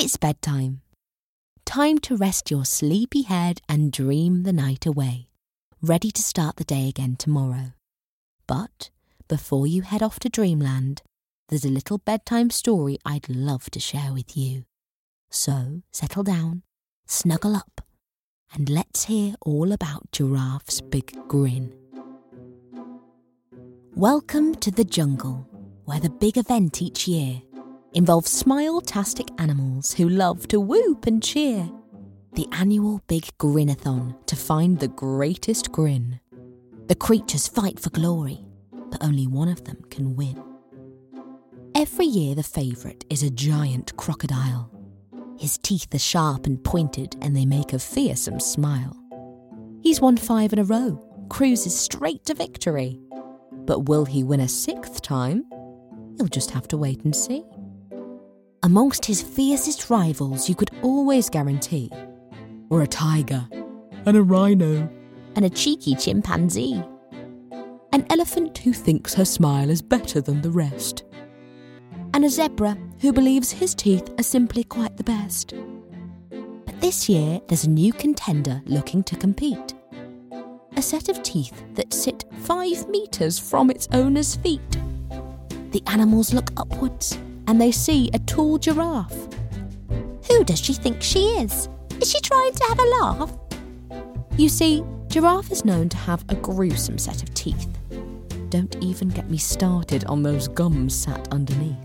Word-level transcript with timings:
It's 0.00 0.16
bedtime. 0.16 0.82
Time 1.64 1.98
to 2.06 2.16
rest 2.16 2.52
your 2.52 2.64
sleepy 2.64 3.22
head 3.22 3.60
and 3.68 3.90
dream 3.90 4.44
the 4.44 4.52
night 4.52 4.86
away, 4.86 5.26
ready 5.82 6.12
to 6.12 6.22
start 6.22 6.54
the 6.54 6.62
day 6.62 6.88
again 6.88 7.16
tomorrow. 7.16 7.72
But 8.46 8.90
before 9.26 9.66
you 9.66 9.82
head 9.82 10.00
off 10.00 10.20
to 10.20 10.28
dreamland, 10.28 11.02
there's 11.48 11.64
a 11.64 11.68
little 11.68 11.98
bedtime 11.98 12.50
story 12.50 12.98
I'd 13.04 13.28
love 13.28 13.70
to 13.70 13.80
share 13.80 14.12
with 14.12 14.36
you. 14.36 14.66
So 15.30 15.82
settle 15.90 16.22
down, 16.22 16.62
snuggle 17.08 17.56
up, 17.56 17.80
and 18.54 18.70
let's 18.70 19.06
hear 19.06 19.34
all 19.40 19.72
about 19.72 20.12
Giraffe's 20.12 20.80
big 20.80 21.12
grin. 21.26 21.74
Welcome 23.96 24.54
to 24.60 24.70
the 24.70 24.84
jungle, 24.84 25.48
where 25.86 25.98
the 25.98 26.08
big 26.08 26.38
event 26.38 26.80
each 26.80 27.08
year 27.08 27.42
involves 27.94 28.30
smile-tastic 28.30 29.28
animals 29.38 29.94
who 29.94 30.08
love 30.08 30.46
to 30.48 30.60
whoop 30.60 31.06
and 31.06 31.22
cheer. 31.22 31.70
The 32.34 32.46
annual 32.52 33.02
Big 33.06 33.28
Grinathon 33.38 34.14
to 34.26 34.36
find 34.36 34.78
the 34.78 34.88
greatest 34.88 35.72
grin. 35.72 36.20
The 36.86 36.94
creatures 36.94 37.48
fight 37.48 37.80
for 37.80 37.90
glory, 37.90 38.44
but 38.90 39.02
only 39.02 39.26
one 39.26 39.48
of 39.48 39.64
them 39.64 39.82
can 39.90 40.14
win. 40.14 40.42
Every 41.74 42.06
year, 42.06 42.34
the 42.34 42.42
favourite 42.42 43.04
is 43.10 43.22
a 43.22 43.30
giant 43.30 43.96
crocodile. 43.96 44.70
His 45.38 45.58
teeth 45.58 45.94
are 45.94 45.98
sharp 45.98 46.46
and 46.46 46.62
pointed, 46.62 47.16
and 47.22 47.36
they 47.36 47.46
make 47.46 47.72
a 47.72 47.78
fearsome 47.78 48.40
smile. 48.40 48.96
He's 49.82 50.00
won 50.00 50.16
five 50.16 50.52
in 50.52 50.58
a 50.58 50.64
row, 50.64 51.00
cruises 51.28 51.78
straight 51.78 52.24
to 52.24 52.34
victory. 52.34 53.00
But 53.52 53.88
will 53.88 54.04
he 54.04 54.24
win 54.24 54.40
a 54.40 54.48
sixth 54.48 55.02
time? 55.02 55.44
You'll 56.16 56.28
just 56.28 56.50
have 56.50 56.66
to 56.68 56.76
wait 56.76 57.04
and 57.04 57.14
see. 57.14 57.44
Amongst 58.68 59.06
his 59.06 59.22
fiercest 59.22 59.88
rivals, 59.88 60.46
you 60.46 60.54
could 60.54 60.70
always 60.82 61.30
guarantee 61.30 61.90
were 62.68 62.82
a 62.82 62.86
tiger, 62.86 63.48
and 64.04 64.14
a 64.14 64.22
rhino, 64.22 64.86
and 65.34 65.44
a 65.46 65.50
cheeky 65.50 65.94
chimpanzee. 65.94 66.80
An 67.92 68.06
elephant 68.10 68.58
who 68.58 68.74
thinks 68.74 69.14
her 69.14 69.24
smile 69.24 69.70
is 69.70 69.80
better 69.80 70.20
than 70.20 70.42
the 70.42 70.50
rest 70.50 71.04
and 72.18 72.24
a 72.24 72.28
zebra 72.28 72.76
who 73.00 73.12
believes 73.12 73.52
his 73.52 73.74
teeth 73.74 74.12
are 74.18 74.24
simply 74.24 74.64
quite 74.64 74.96
the 74.96 75.04
best. 75.04 75.54
But 76.30 76.80
this 76.80 77.08
year, 77.08 77.40
there's 77.46 77.64
a 77.64 77.70
new 77.70 77.92
contender 77.92 78.60
looking 78.66 79.02
to 79.04 79.16
compete. 79.16 79.74
A 80.76 80.82
set 80.82 81.08
of 81.08 81.22
teeth 81.22 81.64
that 81.74 81.94
sit 81.94 82.24
five 82.40 82.88
metres 82.88 83.38
from 83.38 83.70
its 83.70 83.88
owner's 83.92 84.34
feet. 84.36 84.78
The 85.70 85.82
animals 85.86 86.34
look 86.34 86.50
upwards 86.56 87.18
and 87.48 87.60
they 87.60 87.72
see 87.72 88.10
a 88.12 88.18
tall 88.20 88.58
giraffe. 88.58 89.26
Who 90.28 90.44
does 90.44 90.60
she 90.60 90.74
think 90.74 91.02
she 91.02 91.20
is? 91.40 91.68
Is 92.00 92.10
she 92.10 92.20
trying 92.20 92.52
to 92.52 92.64
have 92.64 92.78
a 92.78 93.00
laugh? 93.00 93.38
You 94.36 94.50
see, 94.50 94.84
giraffe 95.08 95.50
is 95.50 95.64
known 95.64 95.88
to 95.88 95.96
have 95.96 96.24
a 96.28 96.34
gruesome 96.34 96.98
set 96.98 97.22
of 97.22 97.32
teeth. 97.32 97.66
Don't 98.50 98.76
even 98.82 99.08
get 99.08 99.30
me 99.30 99.38
started 99.38 100.04
on 100.04 100.22
those 100.22 100.46
gums 100.46 100.94
sat 100.94 101.26
underneath. 101.32 101.76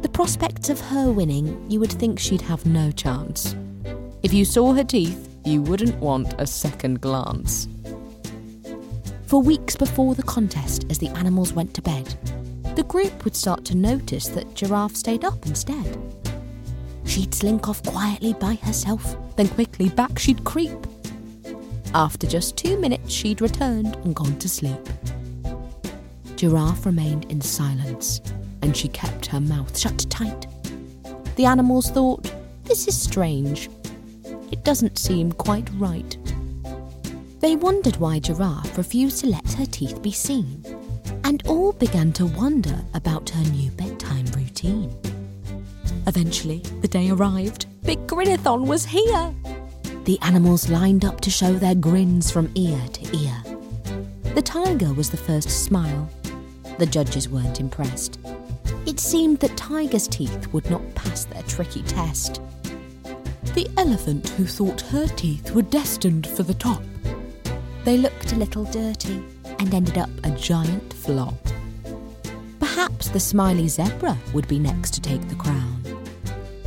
The 0.00 0.08
prospects 0.08 0.70
of 0.70 0.80
her 0.80 1.10
winning, 1.10 1.68
you 1.68 1.80
would 1.80 1.92
think 1.92 2.20
she'd 2.20 2.40
have 2.42 2.64
no 2.64 2.92
chance. 2.92 3.56
If 4.22 4.32
you 4.32 4.44
saw 4.44 4.72
her 4.74 4.84
teeth, 4.84 5.28
you 5.44 5.60
wouldn't 5.60 5.96
want 5.96 6.40
a 6.40 6.46
second 6.46 7.00
glance. 7.00 7.66
For 9.26 9.42
weeks 9.42 9.74
before 9.74 10.14
the 10.14 10.22
contest, 10.22 10.86
as 10.88 10.98
the 10.98 11.08
animals 11.08 11.52
went 11.52 11.74
to 11.74 11.82
bed, 11.82 12.14
the 12.76 12.84
group 12.84 13.24
would 13.24 13.36
start 13.36 13.64
to 13.66 13.76
notice 13.76 14.28
that 14.28 14.54
Giraffe 14.54 14.96
stayed 14.96 15.24
up 15.24 15.46
instead. 15.46 15.98
She'd 17.04 17.34
slink 17.34 17.68
off 17.68 17.82
quietly 17.82 18.32
by 18.32 18.54
herself, 18.54 19.16
then 19.36 19.48
quickly 19.48 19.88
back 19.90 20.18
she'd 20.18 20.44
creep. 20.44 20.86
After 21.94 22.26
just 22.26 22.56
two 22.56 22.78
minutes, 22.78 23.12
she'd 23.12 23.42
returned 23.42 23.96
and 23.96 24.14
gone 24.14 24.38
to 24.38 24.48
sleep. 24.48 24.88
Giraffe 26.36 26.86
remained 26.86 27.30
in 27.30 27.40
silence, 27.40 28.22
and 28.62 28.76
she 28.76 28.88
kept 28.88 29.26
her 29.26 29.40
mouth 29.40 29.76
shut 29.76 30.06
tight. 30.08 30.46
The 31.36 31.44
animals 31.44 31.90
thought, 31.90 32.32
this 32.64 32.88
is 32.88 33.00
strange. 33.00 33.68
It 34.50 34.64
doesn't 34.64 34.98
seem 34.98 35.32
quite 35.32 35.68
right. 35.74 36.16
They 37.40 37.56
wondered 37.56 37.96
why 37.96 38.20
Giraffe 38.20 38.78
refused 38.78 39.18
to 39.20 39.26
let 39.26 39.52
her 39.54 39.66
teeth 39.66 40.00
be 40.00 40.12
seen, 40.12 40.64
and 41.32 41.46
all 41.46 41.72
began 41.72 42.12
to 42.12 42.26
wonder 42.26 42.78
about 42.92 43.30
her 43.30 43.42
new 43.52 43.70
bedtime 43.70 44.26
routine. 44.36 44.94
Eventually, 46.06 46.58
the 46.82 46.88
day 46.88 47.08
arrived. 47.08 47.64
Big 47.84 48.06
Grinathon 48.06 48.66
was 48.66 48.84
here. 48.84 49.34
The 50.04 50.18
animals 50.20 50.68
lined 50.68 51.06
up 51.06 51.22
to 51.22 51.30
show 51.30 51.54
their 51.54 51.74
grins 51.74 52.30
from 52.30 52.52
ear 52.54 52.78
to 52.92 53.16
ear. 53.16 53.42
The 54.34 54.42
tiger 54.42 54.92
was 54.92 55.08
the 55.08 55.16
first 55.16 55.48
to 55.48 55.54
smile, 55.54 56.06
the 56.76 56.84
judges 56.84 57.30
weren't 57.30 57.60
impressed. 57.60 58.18
It 58.84 59.00
seemed 59.00 59.38
that 59.38 59.56
Tiger's 59.56 60.08
teeth 60.08 60.52
would 60.52 60.70
not 60.70 60.82
pass 60.94 61.24
their 61.24 61.44
tricky 61.44 61.82
test. 61.84 62.42
The 63.54 63.70
elephant 63.78 64.28
who 64.30 64.44
thought 64.44 64.82
her 64.82 65.06
teeth 65.06 65.52
were 65.52 65.62
destined 65.62 66.26
for 66.26 66.42
the 66.42 66.52
top. 66.52 66.82
They 67.84 67.96
looked 67.96 68.32
a 68.32 68.36
little 68.36 68.64
dirty 68.64 69.24
and 69.62 69.72
ended 69.72 69.96
up 69.96 70.10
a 70.24 70.30
giant 70.30 70.92
flop. 70.92 71.36
Perhaps 72.58 73.10
the 73.10 73.20
smiley 73.20 73.68
zebra 73.68 74.18
would 74.34 74.48
be 74.48 74.58
next 74.58 74.92
to 74.94 75.00
take 75.00 75.26
the 75.28 75.36
crown. 75.36 75.80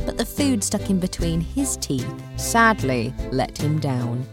But 0.06 0.16
the 0.16 0.24
food 0.24 0.64
stuck 0.64 0.88
in 0.88 0.98
between 0.98 1.42
his 1.42 1.76
teeth 1.76 2.10
sadly 2.36 3.12
let 3.32 3.58
him 3.58 3.78
down. 3.80 4.26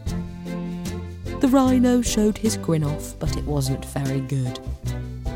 The 1.42 1.50
rhino 1.50 2.02
showed 2.02 2.38
his 2.38 2.56
grin 2.56 2.86
off, 2.86 3.20
but 3.20 3.36
it 3.36 3.44
wasn't 3.44 3.84
very 3.88 4.22
good. 4.22 4.58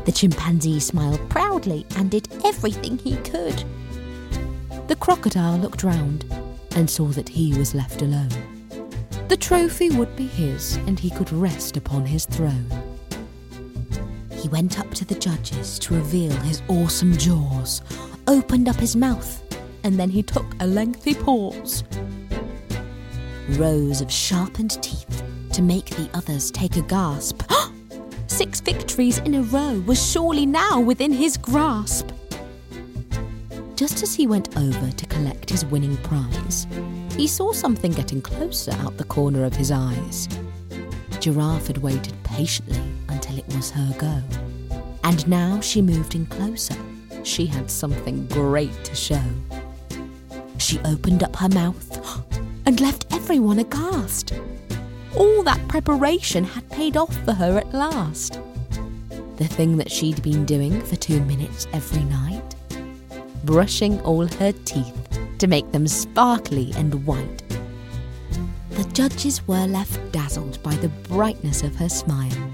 The 0.06 0.12
chimpanzee 0.12 0.80
smiled 0.80 1.20
proudly 1.28 1.84
and 1.96 2.10
did 2.10 2.28
everything 2.46 2.96
he 2.96 3.16
could. 3.18 3.62
The 4.86 4.96
crocodile 4.96 5.58
looked 5.58 5.82
round 5.82 6.24
and 6.76 6.88
saw 6.88 7.08
that 7.08 7.28
he 7.28 7.58
was 7.58 7.74
left 7.74 8.00
alone. 8.00 8.30
The 9.28 9.36
trophy 9.36 9.90
would 9.90 10.16
be 10.16 10.26
his, 10.26 10.76
and 10.86 10.98
he 10.98 11.10
could 11.10 11.30
rest 11.30 11.76
upon 11.76 12.06
his 12.06 12.24
throne. 12.24 12.87
He 14.38 14.48
went 14.48 14.78
up 14.78 14.94
to 14.94 15.04
the 15.04 15.16
judges 15.16 15.80
to 15.80 15.94
reveal 15.94 16.30
his 16.30 16.62
awesome 16.68 17.16
jaws, 17.16 17.82
opened 18.28 18.68
up 18.68 18.76
his 18.76 18.94
mouth, 18.94 19.42
and 19.82 19.98
then 19.98 20.10
he 20.10 20.22
took 20.22 20.46
a 20.60 20.66
lengthy 20.66 21.14
pause. 21.14 21.82
Rows 23.50 24.00
of 24.00 24.12
sharpened 24.12 24.80
teeth 24.80 25.24
to 25.52 25.60
make 25.60 25.86
the 25.86 26.08
others 26.14 26.52
take 26.52 26.76
a 26.76 26.82
gasp. 26.82 27.42
six 28.28 28.60
victories 28.60 29.18
in 29.18 29.34
a 29.34 29.42
row 29.42 29.82
was 29.86 30.00
surely 30.00 30.46
now 30.46 30.78
within 30.78 31.10
his 31.10 31.36
grasp. 31.36 32.08
Just 33.74 34.04
as 34.04 34.14
he 34.14 34.28
went 34.28 34.56
over 34.56 34.90
to 34.92 35.06
collect 35.06 35.50
his 35.50 35.64
winning 35.64 35.96
prize, 35.98 36.68
he 37.16 37.26
saw 37.26 37.52
something 37.52 37.90
getting 37.90 38.22
closer 38.22 38.70
out 38.82 38.98
the 38.98 39.04
corner 39.04 39.44
of 39.44 39.56
his 39.56 39.72
eyes. 39.72 40.28
Giraffe 41.18 41.66
had 41.66 41.78
waited 41.78 42.14
patiently 42.22 42.87
was 43.58 43.70
her 43.72 43.92
go. 43.98 44.22
And 45.02 45.26
now 45.26 45.60
she 45.60 45.82
moved 45.82 46.14
in 46.14 46.26
closer. 46.26 46.76
She 47.24 47.44
had 47.44 47.68
something 47.68 48.28
great 48.28 48.84
to 48.84 48.94
show. 48.94 49.24
She 50.58 50.78
opened 50.84 51.24
up 51.24 51.34
her 51.34 51.48
mouth 51.48 51.88
and 52.66 52.80
left 52.80 53.12
everyone 53.12 53.58
aghast. 53.58 54.32
All 55.16 55.42
that 55.42 55.66
preparation 55.66 56.44
had 56.44 56.70
paid 56.70 56.96
off 56.96 57.12
for 57.24 57.32
her 57.32 57.58
at 57.58 57.74
last. 57.74 58.38
The 59.38 59.48
thing 59.48 59.76
that 59.78 59.90
she'd 59.90 60.22
been 60.22 60.44
doing 60.44 60.80
for 60.82 60.94
two 60.94 61.20
minutes 61.24 61.66
every 61.72 62.04
night? 62.04 62.54
Brushing 63.42 64.00
all 64.02 64.28
her 64.28 64.52
teeth 64.64 65.18
to 65.38 65.48
make 65.48 65.72
them 65.72 65.88
sparkly 65.88 66.72
and 66.76 67.04
white. 67.04 67.42
The 68.70 68.84
judges 68.92 69.44
were 69.48 69.66
left 69.66 70.12
dazzled 70.12 70.62
by 70.62 70.76
the 70.76 70.90
brightness 71.10 71.64
of 71.64 71.74
her 71.74 71.88
smile. 71.88 72.48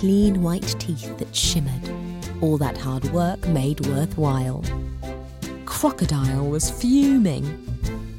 Clean 0.00 0.42
white 0.42 0.74
teeth 0.78 1.18
that 1.18 1.36
shimmered, 1.36 1.90
all 2.40 2.56
that 2.56 2.78
hard 2.78 3.04
work 3.12 3.46
made 3.48 3.86
worthwhile. 3.86 4.64
Crocodile 5.66 6.48
was 6.48 6.70
fuming. 6.70 7.44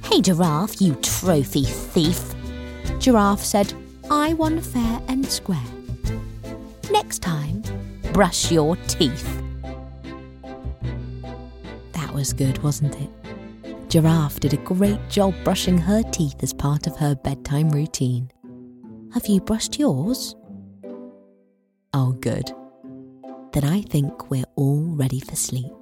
Hey, 0.03 0.21
Giraffe, 0.21 0.79
you 0.79 0.93
trophy 1.01 1.63
thief! 1.63 2.35
Giraffe 2.99 3.43
said, 3.43 3.73
I 4.11 4.33
won 4.33 4.61
fair 4.61 5.01
and 5.07 5.25
square. 5.25 5.57
Next 6.91 7.23
time, 7.23 7.63
brush 8.13 8.51
your 8.51 8.75
teeth. 8.87 9.41
That 11.93 12.13
was 12.13 12.31
good, 12.31 12.61
wasn't 12.61 12.95
it? 13.01 13.09
Giraffe 13.89 14.39
did 14.39 14.53
a 14.53 14.57
great 14.57 14.99
job 15.09 15.33
brushing 15.43 15.79
her 15.79 16.03
teeth 16.11 16.43
as 16.43 16.53
part 16.53 16.85
of 16.85 16.95
her 16.97 17.15
bedtime 17.15 17.71
routine. 17.71 18.29
Have 19.15 19.25
you 19.25 19.41
brushed 19.41 19.79
yours? 19.79 20.35
Oh, 21.93 22.13
good. 22.13 22.53
Then 23.51 23.65
I 23.65 23.81
think 23.81 24.31
we're 24.31 24.45
all 24.55 24.95
ready 24.95 25.19
for 25.19 25.35
sleep. 25.35 25.80